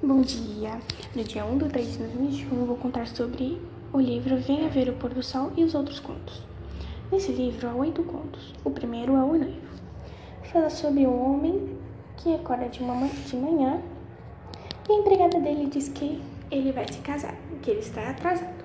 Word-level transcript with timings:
Bom 0.00 0.22
dia! 0.22 0.78
No 1.14 1.24
dia 1.24 1.44
1 1.44 1.58
de 1.58 1.68
3 1.68 1.92
de 1.92 1.98
2021, 1.98 2.64
vou 2.64 2.76
contar 2.76 3.06
sobre 3.08 3.60
o 3.92 4.00
livro 4.00 4.38
Venha 4.38 4.68
Ver 4.70 4.88
o 4.88 4.94
Pôr 4.94 5.12
do 5.12 5.22
Sol 5.22 5.52
e 5.56 5.64
os 5.64 5.74
Outros 5.74 6.00
Contos. 6.00 6.46
Nesse 7.12 7.32
livro 7.32 7.68
há 7.68 7.74
oito 7.74 8.02
contos. 8.04 8.54
O 8.64 8.70
primeiro 8.70 9.16
é 9.16 9.22
O 9.22 9.36
Noivo. 9.36 9.60
Fala 10.44 10.70
sobre 10.70 11.06
um 11.06 11.34
homem 11.34 11.76
que 12.16 12.32
acorda 12.34 12.68
de, 12.68 12.80
uma, 12.80 13.08
de 13.08 13.36
manhã 13.36 13.82
e 14.88 14.92
a 14.92 14.94
empregada 14.94 15.40
dele 15.40 15.66
diz 15.66 15.88
que 15.88 16.22
ele 16.50 16.72
vai 16.72 16.86
se 16.90 17.00
casar, 17.00 17.34
que 17.60 17.70
ele 17.70 17.80
está 17.80 18.08
atrasado. 18.08 18.64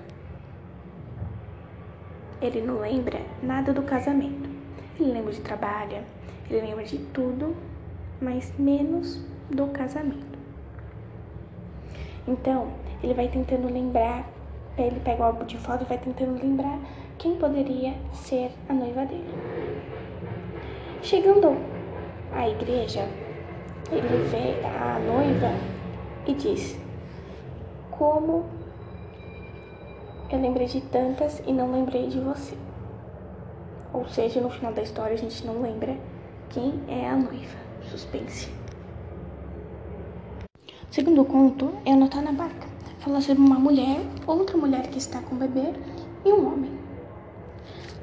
Ele 2.40 2.62
não 2.62 2.80
lembra 2.80 3.20
nada 3.42 3.72
do 3.72 3.82
casamento. 3.82 4.48
Ele 4.98 5.12
lembra 5.12 5.32
de 5.32 5.40
trabalho, 5.40 6.04
ele 6.48 6.60
lembra 6.60 6.84
de 6.84 6.98
tudo, 7.12 7.56
mas 8.20 8.50
menos 8.56 9.33
do 9.50 9.66
casamento. 9.68 10.38
Então, 12.26 12.68
ele 13.02 13.14
vai 13.14 13.28
tentando 13.28 13.72
lembrar, 13.72 14.26
ele 14.78 15.00
pega 15.00 15.22
o 15.22 15.26
álbum 15.26 15.44
de 15.44 15.58
foto 15.58 15.82
e 15.82 15.86
vai 15.86 15.98
tentando 15.98 16.40
lembrar 16.40 16.78
quem 17.18 17.36
poderia 17.36 17.94
ser 18.12 18.50
a 18.68 18.72
noiva 18.72 19.04
dele. 19.04 19.34
Chegando 21.02 21.56
à 22.32 22.48
igreja, 22.48 23.06
ele 23.92 24.24
vê 24.30 24.66
a 24.66 24.98
noiva 24.98 25.52
e 26.26 26.34
diz: 26.34 26.78
Como 27.90 28.46
eu 30.30 30.40
lembrei 30.40 30.66
de 30.66 30.80
tantas 30.80 31.42
e 31.46 31.52
não 31.52 31.70
lembrei 31.70 32.08
de 32.08 32.18
você. 32.18 32.56
Ou 33.92 34.08
seja, 34.08 34.40
no 34.40 34.50
final 34.50 34.72
da 34.72 34.82
história 34.82 35.12
a 35.12 35.18
gente 35.18 35.46
não 35.46 35.60
lembra 35.60 35.96
quem 36.48 36.80
é 36.88 37.08
a 37.08 37.16
noiva. 37.16 37.56
Suspense. 37.82 38.63
Segundo 40.94 41.24
conto 41.24 41.72
é 41.84 41.92
Anotar 41.92 42.22
na 42.22 42.30
Barca. 42.30 42.68
Fala 43.00 43.20
sobre 43.20 43.42
uma 43.42 43.58
mulher, 43.58 44.00
outra 44.28 44.56
mulher 44.56 44.86
que 44.86 44.98
está 44.98 45.18
com 45.18 45.34
o 45.34 45.38
bebê 45.38 45.72
e 46.24 46.32
um 46.32 46.46
homem. 46.46 46.70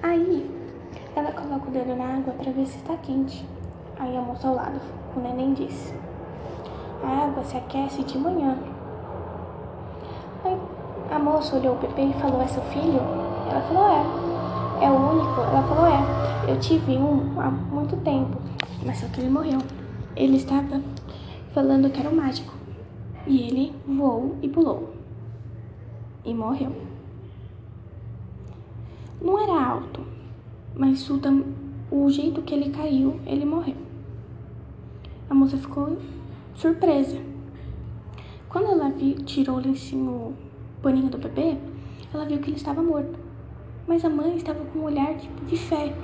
Aí 0.03 0.52
ela 1.16 1.31
coloca 1.31 1.70
o 1.70 1.72
dedo 1.72 1.95
na 1.95 2.17
água 2.17 2.33
para 2.33 2.52
ver 2.52 2.66
se 2.66 2.75
está 2.80 2.98
quente. 2.98 3.48
Aí 3.98 4.17
a 4.17 4.20
moça 4.20 4.45
ao 4.45 4.56
lado, 4.56 4.81
o 5.16 5.22
neném 5.22 5.53
diz: 5.53 5.94
A 7.02 7.28
água 7.28 7.42
se 7.45 7.56
aquece 7.56 8.03
de 8.03 8.17
manhã. 8.17 8.58
Aí 10.44 10.58
a 11.09 11.17
moça 11.17 11.55
olhou 11.55 11.76
o 11.76 11.80
bebê 11.80 12.08
e 12.08 12.14
falou: 12.20 12.42
É 12.42 12.48
seu 12.48 12.64
filho? 12.64 13.00
Ela 13.50 13.61
falou: 13.70 13.88
É. 13.88 14.86
É 14.86 14.92
o 14.92 14.95
único? 14.95 15.39
Ela 15.39 15.64
falou: 15.64 15.86
É. 15.86 16.52
Eu 16.52 16.59
tive 16.59 16.98
um 16.98 17.39
há 17.39 17.50
muito 17.50 17.95
tempo, 18.03 18.38
mas 18.86 18.98
só 18.98 19.08
que 19.08 19.22
ele 19.22 19.30
morreu. 19.30 19.59
Ele 20.14 20.36
estava 20.36 20.81
falando 21.53 21.89
que 21.89 21.98
era 21.98 22.09
o 22.09 22.14
mágico. 22.14 22.59
E 23.31 23.43
ele 23.43 23.73
voou 23.87 24.35
e 24.41 24.49
pulou. 24.49 24.93
E 26.25 26.33
morreu. 26.33 26.75
Não 29.21 29.39
era 29.39 29.67
alto, 29.67 30.05
mas 30.75 31.09
o, 31.09 31.17
o 31.89 32.09
jeito 32.09 32.41
que 32.41 32.53
ele 32.53 32.71
caiu, 32.71 33.21
ele 33.25 33.45
morreu. 33.45 33.77
A 35.29 35.33
moça 35.33 35.55
ficou 35.57 35.97
surpresa. 36.53 37.21
Quando 38.49 38.65
ela 38.65 38.89
viu, 38.89 39.15
tirou 39.23 39.55
o 39.55 39.61
lencinho, 39.61 40.11
o 40.11 40.35
paninho 40.81 41.09
do 41.09 41.17
bebê, 41.17 41.57
ela 42.13 42.25
viu 42.25 42.39
que 42.39 42.49
ele 42.49 42.57
estava 42.57 42.83
morto. 42.83 43.17
Mas 43.87 44.03
a 44.03 44.09
mãe 44.09 44.35
estava 44.35 44.65
com 44.65 44.79
um 44.79 44.83
olhar 44.83 45.15
tipo, 45.15 45.45
de 45.45 45.55
fé. 45.55 45.95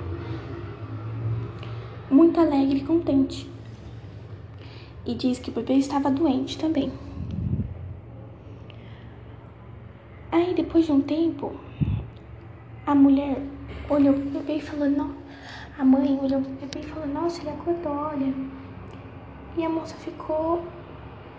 Muito 2.10 2.40
alegre 2.40 2.78
e 2.78 2.84
contente. 2.84 3.50
E 5.04 5.14
diz 5.14 5.38
que 5.38 5.50
o 5.50 5.52
bebê 5.52 5.74
estava 5.74 6.10
doente 6.10 6.56
também. 6.56 6.90
Aí 10.38 10.54
depois 10.54 10.86
de 10.86 10.92
um 10.92 11.00
tempo, 11.00 11.52
a 12.86 12.94
mulher 12.94 13.42
olhou 13.90 14.14
pro 14.14 14.22
bebê 14.30 14.58
e 14.58 14.60
falou, 14.60 14.88
não. 14.88 15.10
A 15.76 15.84
mãe 15.84 16.16
olhou 16.22 16.40
pro 16.40 16.52
bebê 16.52 16.78
e 16.78 16.82
falou, 16.84 17.08
nossa, 17.08 17.40
ele 17.40 17.50
acordou, 17.50 17.92
olha. 17.92 18.32
E 19.56 19.64
a 19.64 19.68
moça 19.68 19.96
ficou 19.96 20.62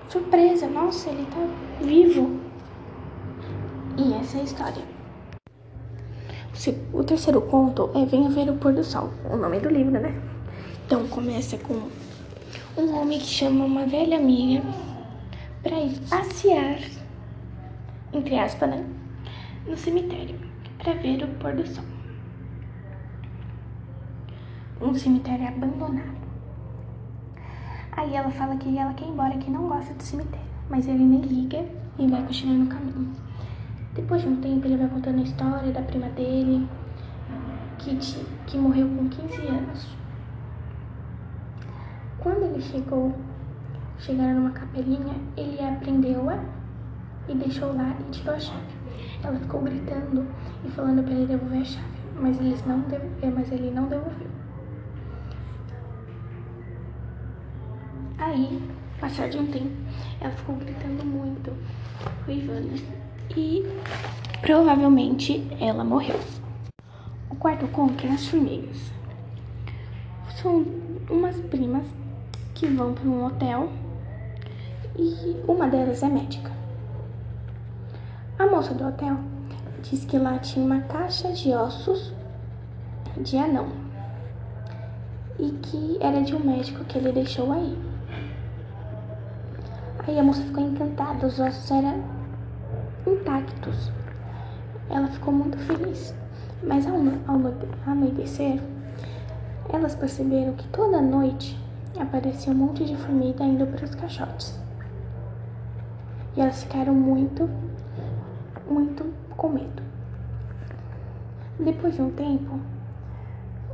surpresa, 0.09 0.68
nossa, 0.68 1.12
ele 1.12 1.25
tá 1.28 1.38
vivo. 1.81 2.41
E 3.97 4.13
essa 4.16 4.38
é 4.38 4.41
a 4.41 4.44
história. 4.44 4.84
O 6.91 7.02
terceiro 7.02 7.41
conto 7.44 7.90
é 7.96 8.03
Venha 8.03 8.29
Ver 8.29 8.50
o 8.50 8.57
Pôr 8.57 8.73
do 8.73 8.84
Sol, 8.84 9.12
o 9.31 9.38
nome 9.38 9.62
do 9.62 9.69
livro, 9.69 9.94
né? 9.94 10.13
Então 10.85 11.07
começa 11.07 11.57
com 11.57 11.88
um 12.78 12.96
homem 12.97 13.18
que 13.18 13.28
chama 13.28 13.63
uma 13.63 13.85
velha 13.85 14.18
amiga 14.18 14.62
para 15.63 15.79
ir 15.79 15.97
passear 16.09 16.79
entre 18.12 18.40
aspas, 18.40 18.69
né? 18.69 18.85
No 19.69 19.78
cemitério, 19.78 20.35
para 20.80 20.96
ver 20.96 21.24
o 21.24 21.28
pôr 21.35 21.56
do 21.56 21.63
sol. 21.68 21.84
Um 24.81 24.96
cemitério 24.96 25.47
abandonado. 25.47 26.18
Aí 27.91 28.16
ela 28.16 28.31
fala 28.31 28.58
que 28.58 28.75
ela 28.75 28.96
quer 28.96 29.06
ir 29.06 29.09
embora, 29.09 29.38
que 29.38 29.52
não 29.52 29.68
gosta 29.68 29.94
do 29.94 30.02
cemitério. 30.02 30.47
Mas 30.72 30.88
ele 30.88 31.03
nem 31.03 31.22
liga 31.22 31.63
e 32.00 32.08
vai 32.08 32.24
continuar 32.24 32.56
no 32.56 32.66
caminho. 32.66 33.13
Depois 33.94 34.24
de 34.24 34.29
um 34.29 34.41
tempo, 34.41 34.66
ele 34.66 34.78
vai 34.78 34.88
contando 34.88 35.19
a 35.19 35.24
história 35.24 35.72
da 35.72 35.84
prima 35.84 36.09
dele, 36.09 36.68
que, 37.78 37.96
que 38.47 38.58
morreu 38.58 38.90
com 38.90 39.08
15 39.08 39.47
anos. 39.50 39.88
Quando 42.18 42.46
ele 42.46 42.59
chegou, 42.59 43.13
chegaram 44.00 44.40
numa 44.40 44.52
capelinha, 44.52 45.13
ele 45.38 45.63
aprendeu 45.63 46.28
a 46.28 46.44
e 47.28 47.35
deixou 47.35 47.72
lá 47.75 47.96
e 48.00 48.12
tirou 48.12 48.34
a 48.34 48.40
chave. 48.40 48.78
Ela 49.24 49.40
ficou 49.40 49.62
gritando 49.62 50.25
e 50.66 50.69
falando 50.69 51.03
para 51.03 51.13
ele 51.13 51.25
devolver 51.25 51.62
a 51.62 51.66
chave, 51.66 51.85
mas, 52.16 52.40
eles 52.40 52.66
não 52.66 52.84
é, 53.22 53.30
mas 53.30 53.52
ele 53.52 53.72
não 53.72 53.88
devolveu. 53.88 54.28
Aí, 58.18 58.62
passar 59.00 59.29
de 59.29 59.38
um 59.38 59.47
tempo, 59.47 59.72
ela 60.19 60.31
ficou 60.31 60.56
gritando 60.56 61.06
muito 61.06 61.53
com 62.25 62.31
Ivana 62.31 62.68
e 63.35 63.63
provavelmente 64.41 65.47
ela 65.59 65.84
morreu. 65.84 66.19
O 67.29 67.35
quarto 67.35 67.68
conto 67.68 68.06
é 68.06 68.12
as 68.12 68.28
formigas. 68.28 68.91
São 70.41 70.66
umas 71.09 71.35
primas 71.41 71.85
que 72.56 72.68
vão 72.68 72.94
para 72.94 73.08
um 73.08 73.25
hotel 73.25 73.69
e 74.97 75.35
uma 75.47 75.68
delas 75.68 76.03
é 76.03 76.09
médica. 76.09 76.59
A 78.39 78.47
moça 78.47 78.73
do 78.73 78.88
hotel 78.88 79.17
disse 79.81 80.07
que 80.07 80.17
lá 80.17 80.39
tinha 80.39 80.66
uma 80.66 80.79
caixa 80.83 81.29
de 81.33 81.53
ossos 81.53 82.13
de 83.17 83.35
anão 83.35 83.67
e 85.38 85.51
que 85.51 85.97
era 86.00 86.22
de 86.22 86.33
um 86.33 86.39
médico 86.39 86.85
que 86.85 86.97
ele 86.97 87.11
deixou 87.11 87.51
aí. 87.51 87.78
Aí 90.07 90.17
a 90.17 90.23
moça 90.23 90.41
ficou 90.41 90.63
encantada, 90.63 91.28
os 91.28 91.38
ossos 91.38 91.69
eram 91.69 92.01
intactos. 93.05 93.91
Ela 94.89 95.07
ficou 95.07 95.33
muito 95.33 95.57
feliz. 95.57 96.16
Mas 96.63 96.88
ao, 96.88 96.95
ao 96.95 97.41
anoitecer, 97.85 98.57
elas 99.67 99.95
perceberam 99.95 100.53
que 100.53 100.67
toda 100.69 101.01
noite 101.01 101.59
aparecia 101.99 102.53
um 102.53 102.55
monte 102.55 102.85
de 102.85 102.95
formiga 102.95 103.44
indo 103.44 103.67
para 103.67 103.83
os 103.83 103.95
caixotes. 103.95 104.57
E 106.38 106.39
elas 106.39 106.63
ficaram 106.63 106.94
muito 106.95 107.49
muito 108.69 109.06
com 109.35 109.50
medo. 109.50 109.84
Depois 111.59 111.96
de 111.96 112.02
um 112.02 112.12
tempo, 112.12 112.59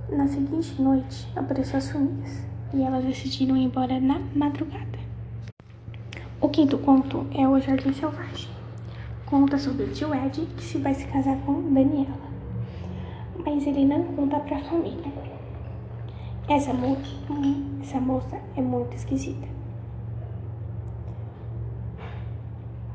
na 0.10 0.28
seguinte 0.28 0.82
noite, 0.82 1.28
apareceu 1.36 1.78
as 1.78 1.92
formigas 1.92 2.46
e 2.74 2.82
elas 2.82 3.04
decidiram 3.04 3.56
ir 3.56 3.66
embora 3.66 4.00
na 4.00 4.20
madrugada. 4.34 5.00
O 6.42 6.50
quinto 6.50 6.78
conto 6.78 7.26
é 7.34 7.48
O 7.48 7.60
Jardim 7.60 7.94
Selvagem. 7.94 8.50
Conta 9.26 9.58
sobre 9.58 9.86
o 9.86 9.92
tio 9.92 10.14
Ed 10.14 10.46
que 10.56 10.64
se 10.64 10.78
vai 10.78 10.94
se 10.94 11.08
casar 11.08 11.38
com 11.46 11.74
Daniela, 11.74 12.30
mas 13.44 13.66
ele 13.66 13.86
não 13.86 14.04
conta 14.04 14.40
para 14.40 14.58
a 14.58 14.64
família. 14.64 15.12
Essa 16.48 16.72
essa 17.82 18.00
moça 18.00 18.40
é 18.56 18.62
muito 18.62 18.96
esquisita. 18.96 19.55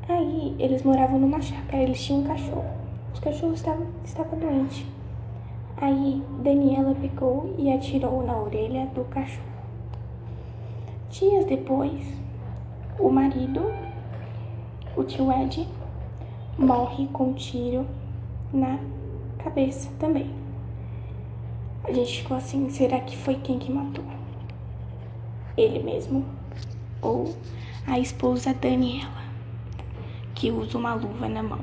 Aí 0.09 0.55
eles 0.59 0.83
moravam 0.83 1.19
numa 1.19 1.41
chácara, 1.41 1.81
eles 1.81 2.03
tinham 2.03 2.21
um 2.21 2.27
cachorro. 2.27 2.65
Os 3.13 3.19
cachorros 3.19 3.59
estavam, 3.59 3.87
estavam 4.03 4.39
doentes. 4.39 4.85
Aí 5.77 6.21
Daniela 6.43 6.95
pegou 6.95 7.55
e 7.57 7.71
atirou 7.71 8.23
na 8.25 8.37
orelha 8.37 8.85
do 8.87 9.03
cachorro. 9.05 9.51
Dias 11.09 11.45
depois, 11.45 12.01
o 12.99 13.09
marido, 13.09 13.61
o 14.95 15.03
tio 15.03 15.31
Ed, 15.31 15.67
morre 16.57 17.07
com 17.07 17.29
um 17.29 17.33
tiro 17.33 17.85
na 18.53 18.79
cabeça 19.39 19.89
também. 19.99 20.29
A 21.83 21.91
gente 21.91 22.21
ficou 22.21 22.37
assim, 22.37 22.69
será 22.69 22.99
que 22.99 23.17
foi 23.17 23.35
quem 23.35 23.57
que 23.57 23.71
matou? 23.71 24.05
Ele 25.57 25.79
mesmo? 25.79 26.23
Ou 27.01 27.33
a 27.87 27.97
esposa 27.97 28.53
Daniela, 28.53 29.23
que 30.41 30.49
usa 30.49 30.75
uma 30.75 30.95
luva 30.95 31.29
na 31.29 31.43
mão. 31.43 31.59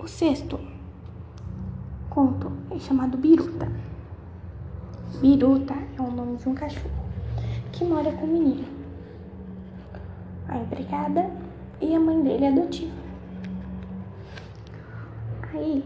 O 0.00 0.08
sexto 0.08 0.58
conto 2.10 2.50
é 2.72 2.78
chamado 2.80 3.16
Biruta. 3.16 3.70
Biruta 5.20 5.74
é 5.96 6.02
o 6.02 6.10
nome 6.10 6.38
de 6.38 6.48
um 6.48 6.56
cachorro 6.56 6.90
que 7.70 7.84
mora 7.84 8.10
com 8.10 8.24
o 8.24 8.26
menino, 8.26 8.66
a 10.48 10.58
empregada 10.58 11.30
e 11.80 11.94
a 11.94 12.00
mãe 12.00 12.20
dele 12.20 12.46
adotiva. 12.48 12.96
Aí, 15.52 15.84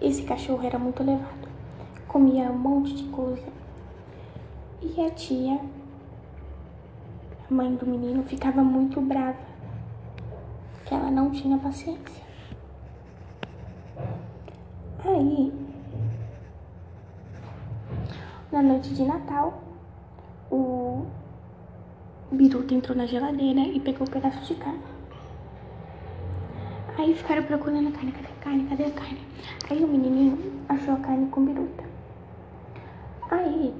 esse 0.00 0.22
cachorro 0.22 0.64
era 0.66 0.78
muito 0.78 1.02
levado, 1.02 1.46
comia 2.08 2.50
um 2.50 2.56
monte 2.56 2.94
de 2.94 3.04
coisa. 3.10 3.52
E 4.80 4.98
a 4.98 5.10
tia, 5.10 5.60
mãe 7.52 7.74
do 7.74 7.86
menino, 7.86 8.22
ficava 8.24 8.62
muito 8.64 9.00
brava, 9.00 9.36
que 10.84 10.94
ela 10.94 11.10
não 11.10 11.30
tinha 11.30 11.58
paciência. 11.58 12.22
Aí, 15.04 15.52
na 18.50 18.62
noite 18.62 18.94
de 18.94 19.04
Natal, 19.04 19.62
o 20.50 21.06
Biruta 22.30 22.74
entrou 22.74 22.96
na 22.96 23.06
geladeira 23.06 23.60
e 23.60 23.78
pegou 23.80 24.06
um 24.06 24.10
pedaço 24.10 24.40
de 24.44 24.54
carne. 24.54 24.82
Aí 26.98 27.14
ficaram 27.14 27.42
procurando 27.42 27.88
a 27.88 27.92
carne, 27.92 28.12
cadê 28.12 28.28
a 28.28 28.44
carne, 28.44 28.66
cadê 28.68 28.84
a 28.84 28.90
carne? 28.90 29.20
Aí 29.70 29.82
o 29.82 29.88
menininho 29.88 30.62
achou 30.68 30.94
a 30.94 30.98
carne 30.98 31.26
com 31.28 31.44
biruta. 31.44 31.84
Aí 33.30 33.74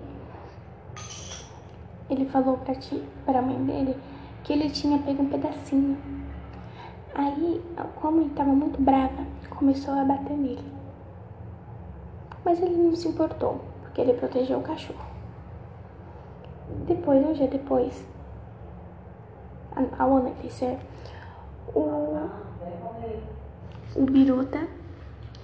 ele 2.13 2.27
falou 2.27 2.59
pra, 2.59 2.75
ti, 2.75 3.03
pra 3.25 3.43
mãe 3.43 3.57
dele 3.65 3.97
que 4.45 4.53
ele 4.53 4.71
tinha 4.71 4.99
pego 4.99 5.23
um 5.23 5.29
pedacinho. 5.29 5.97
Aí, 7.15 7.63
como 7.97 8.21
ele 8.21 8.31
tava 8.31 8.51
muito 8.51 8.81
brava, 8.81 9.27
começou 9.51 9.95
a 9.95 10.05
bater 10.05 10.37
nele. 10.37 10.65
Mas 12.45 12.61
ele 12.61 12.77
não 12.77 12.95
se 12.97 13.09
importou, 13.09 13.61
porque 13.83 14.01
ele 14.01 14.15
protegeu 14.15 14.59
o 14.59 14.63
cachorro. 14.63 15.05
Depois, 16.87 17.25
um 17.25 17.33
dia 17.33 17.49
depois, 17.49 18.05
ao 19.99 20.17
anoitecer, 20.17 20.79
o 21.75 22.29
o 23.95 24.05
Biruta 24.07 24.67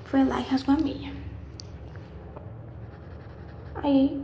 foi 0.05 0.25
lá 0.25 0.41
e 0.41 0.44
rasgou 0.44 0.75
a 0.75 0.79
meia. 0.79 1.12
Aí, 3.75 4.23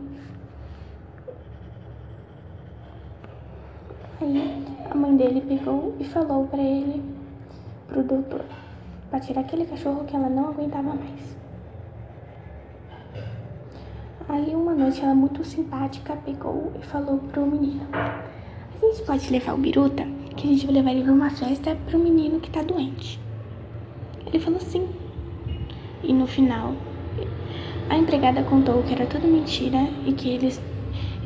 aí 4.21 4.63
a 4.89 4.95
mãe 4.95 5.15
dele 5.15 5.41
pegou 5.41 5.95
e 5.99 6.03
falou 6.03 6.47
para 6.47 6.61
ele, 6.61 7.03
pro 7.87 8.03
doutor, 8.03 8.45
para 9.09 9.19
tirar 9.19 9.41
aquele 9.41 9.65
cachorro 9.65 10.05
que 10.05 10.15
ela 10.15 10.29
não 10.29 10.49
aguentava 10.49 10.93
mais. 10.93 11.35
Aí 14.27 14.55
uma 14.55 14.73
noite 14.73 15.03
ela 15.03 15.13
muito 15.13 15.43
simpática 15.43 16.15
pegou 16.25 16.71
e 16.81 16.85
falou 16.85 17.17
pro 17.17 17.45
menino: 17.45 17.87
A 17.93 18.85
gente 18.85 19.03
pode 19.03 19.31
levar 19.31 19.53
o 19.53 19.57
Biruta, 19.57 20.07
que 20.35 20.47
a 20.47 20.51
gente 20.51 20.65
vai 20.65 20.75
levar 20.75 20.91
ele 20.91 21.03
pra 21.03 21.13
uma 21.13 21.29
festa 21.29 21.77
pro 21.85 21.99
menino 21.99 22.39
que 22.39 22.49
tá 22.49 22.61
doente. 22.63 23.19
Ele 24.25 24.39
falou 24.39 24.59
sim. 24.59 24.89
E 26.03 26.11
no 26.11 26.25
final, 26.27 26.73
a 27.89 27.97
empregada 27.97 28.43
contou 28.43 28.81
que 28.83 28.93
era 28.93 29.05
tudo 29.05 29.27
mentira 29.27 29.87
e 30.05 30.13
que 30.13 30.29
eles 30.29 30.59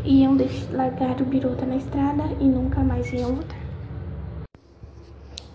iam 0.06 0.38
largar 0.72 1.20
o 1.22 1.26
biruta 1.26 1.66
na 1.66 1.78
estrada 1.78 2.24
e 2.40 2.46
nunca 2.46 2.82
mais 2.82 3.12
iam 3.12 3.36
voltar. 3.36 3.60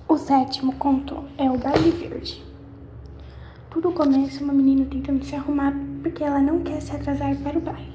O 0.08 0.16
sétimo 0.16 0.74
conto 0.74 1.24
é 1.38 1.50
o 1.50 1.58
baile 1.58 1.90
verde. 1.90 2.42
Tudo 3.70 3.90
começa 3.92 4.44
uma 4.44 4.52
menina 4.52 4.86
tentando 4.90 5.24
se 5.24 5.34
arrumar 5.34 5.74
porque 6.02 6.22
ela 6.22 6.40
não 6.40 6.60
quer 6.60 6.80
se 6.80 6.94
atrasar 6.94 7.34
para 7.36 7.58
o 7.58 7.60
baile. 7.60 7.94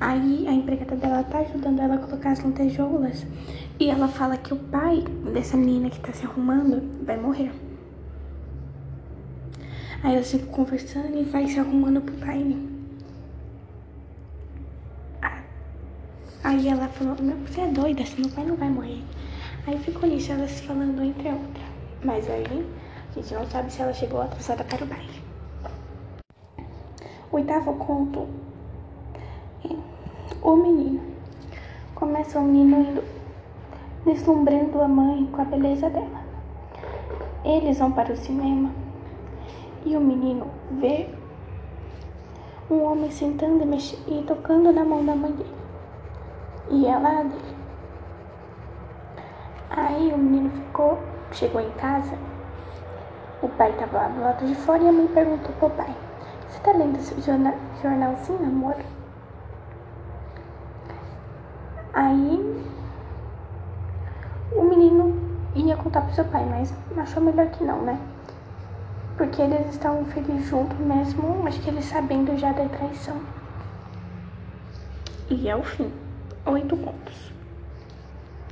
Aí 0.00 0.48
a 0.48 0.52
empregada 0.52 0.96
dela 0.96 1.22
tá 1.24 1.40
ajudando 1.40 1.80
ela 1.80 1.96
a 1.96 1.98
colocar 1.98 2.30
as 2.30 2.42
lantejoulas 2.42 3.26
e 3.78 3.90
ela 3.90 4.08
fala 4.08 4.38
que 4.38 4.54
o 4.54 4.56
pai 4.56 5.04
dessa 5.34 5.56
menina 5.56 5.90
que 5.90 6.00
tá 6.00 6.12
se 6.12 6.24
arrumando 6.24 6.82
vai 7.04 7.20
morrer. 7.20 7.52
Aí 10.02 10.14
elas 10.14 10.30
ficam 10.30 10.48
conversando 10.48 11.18
e 11.18 11.24
vai 11.24 11.46
se 11.46 11.60
arrumando 11.60 12.00
pro 12.00 12.16
baile. 12.16 12.69
Aí 16.42 16.68
ela 16.68 16.88
falou, 16.88 17.14
você 17.46 17.60
é 17.60 17.66
doida, 17.66 18.02
assim, 18.02 18.22
meu 18.22 18.30
pai 18.30 18.44
não 18.46 18.56
vai 18.56 18.70
morrer. 18.70 19.04
Aí 19.66 19.78
ficou 19.78 20.08
nisso, 20.08 20.32
elas 20.32 20.60
falando 20.60 21.02
entre 21.02 21.28
outra. 21.28 21.62
Mas 22.02 22.28
aí 22.30 22.66
a 23.10 23.12
gente 23.12 23.34
não 23.34 23.46
sabe 23.46 23.70
se 23.70 23.82
ela 23.82 23.92
chegou 23.92 24.22
atrasada 24.22 24.64
para 24.64 24.82
o 24.82 24.86
baile. 24.86 25.22
Oitavo 27.30 27.74
conto. 27.74 28.26
O 30.42 30.56
menino. 30.56 31.00
Começa 31.94 32.38
o 32.38 32.42
menino 32.42 32.80
indo 32.80 33.04
deslumbrando 34.06 34.80
a 34.80 34.88
mãe 34.88 35.28
com 35.30 35.42
a 35.42 35.44
beleza 35.44 35.90
dela. 35.90 36.24
Eles 37.44 37.78
vão 37.78 37.92
para 37.92 38.14
o 38.14 38.16
cinema 38.16 38.70
e 39.84 39.94
o 39.94 40.00
menino 40.00 40.46
vê 40.70 41.08
um 42.70 42.82
homem 42.82 43.10
sentando 43.10 43.62
e, 43.62 44.20
e 44.20 44.22
tocando 44.22 44.72
na 44.72 44.84
mão 44.84 45.04
da 45.04 45.14
mãe 45.14 45.32
dele. 45.32 45.59
E 46.70 46.86
ela 46.86 47.22
dele. 47.24 47.56
Aí 49.70 50.12
o 50.12 50.18
menino 50.18 50.50
ficou, 50.50 50.98
chegou 51.32 51.60
em 51.60 51.70
casa, 51.72 52.16
o 53.42 53.48
pai 53.48 53.70
estava 53.70 53.98
lá 53.98 54.08
do 54.08 54.20
lado 54.20 54.46
de 54.46 54.54
fora 54.54 54.82
e 54.82 54.88
a 54.88 54.92
mãe 54.92 55.06
perguntou 55.08 55.54
pro 55.56 55.70
pai, 55.70 55.94
você 56.48 56.58
tá 56.60 56.72
lendo 56.72 56.96
esse 56.96 57.20
jornal, 57.20 57.54
jornal 57.82 58.16
sim, 58.16 58.36
amor? 58.36 58.76
Aí 61.92 62.64
o 64.52 64.62
menino 64.64 65.14
ia 65.54 65.76
contar 65.76 66.02
pro 66.02 66.14
seu 66.14 66.24
pai, 66.24 66.44
mas 66.46 66.74
achou 66.96 67.22
melhor 67.22 67.46
que 67.48 67.62
não, 67.64 67.82
né? 67.82 67.98
porque 69.20 69.42
eles 69.42 69.68
estavam 69.68 70.02
felizes 70.06 70.48
juntos 70.48 70.78
mesmo, 70.78 71.42
mas 71.44 71.58
que 71.58 71.68
eles 71.68 71.84
sabendo 71.84 72.34
já 72.38 72.52
da 72.52 72.64
traição. 72.70 73.20
E 75.28 75.46
é 75.46 75.54
o 75.54 75.62
fim. 75.62 75.92
Oito 76.46 76.76
pontos. 76.76 77.39